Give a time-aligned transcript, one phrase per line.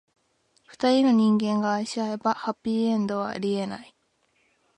[0.65, 3.93] 二人の人間が愛し合えば、ハッピーエンドはありえない。